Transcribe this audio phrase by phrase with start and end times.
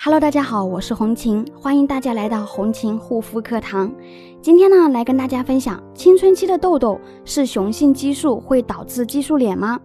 [0.00, 3.92] Hello，大家好，我是红琴，欢迎大家来到红琴护肤课堂。
[4.40, 9.80] 今天呢，来跟大家分享，青春期的痘痘是雄性激素会导致激素脸吗？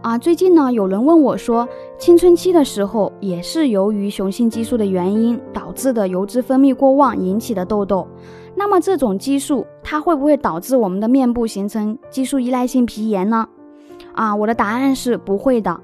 [0.00, 1.68] 啊，最近呢，有人问我说，
[1.98, 8.06] 青春期的时候也是由于雄性激素的原因导致的油脂分泌过旺引起的痘痘，
[8.54, 13.48] 那么这种激素它会不会导致我们的面部形成激素依赖性皮炎呢？
[14.14, 15.80] 啊，我的答案是不会的。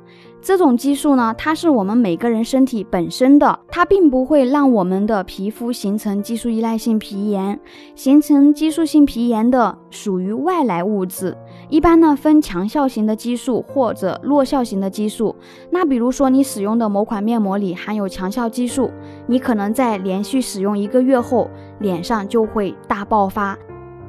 [0.49, 7.61] 这种激素呢，它是我们每个人身体本身的，它并不会让我们的皮肤形成激素依赖性皮炎。
[7.95, 11.37] 形成激素性皮炎的属于外来物质，
[11.69, 15.37] 一般呢分强效型的激素或者弱效型的激素。
[15.71, 18.91] 那比如说你使用的某款面膜里含有强效激素，
[19.27, 23.55] 你可能在连续使用一个月后，脸上就会大爆发。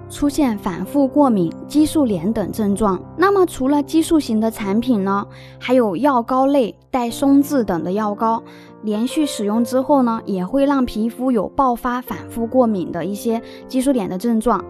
[0.09, 3.00] 出现反复过敏、激素脸等症状。
[3.16, 5.26] 那么，除了激素型的产品呢，
[5.59, 8.41] 还有药膏类带松质等的药膏，
[8.81, 14.64] 连续使用之后呢，也会让皮肤有爆发、反复过敏的一些激素脸的症状。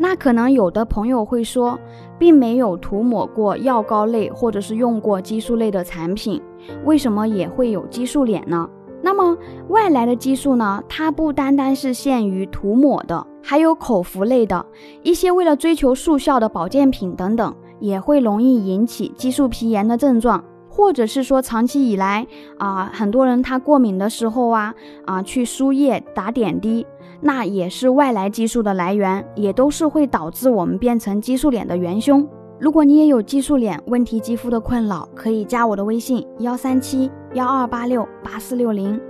[0.00, 1.76] 那可能有的朋友会说，
[2.18, 6.40] 并没有涂抹过药膏类或者是用过激素类的产品，
[6.84, 8.68] 为什么也会有激素脸呢？
[9.00, 9.36] 那么
[9.68, 10.82] 外来的激素呢？
[10.88, 14.64] 它不单单是限于涂抹的，还有口服类的
[15.02, 22.26] 一些为了追求速效的保健品等等，也会容易引起激素皮炎的症状，或者是说长期以来
[22.58, 24.74] 啊，很多人他过敏的时候啊
[25.06, 26.84] 啊去输液打点滴，
[27.20, 32.28] 那也是外来激素的来源，也都是会导致我们变成激素脸的元凶。
[32.60, 39.00] 如果你也有激素脸问题肌肤的困扰，可以加我的微信幺三七幺二八六八四六零。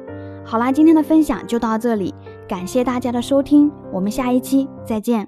[0.44, 2.14] 好啦，今天的分享就到这里，
[2.46, 5.26] 感谢大家的收听，我们下一期再见。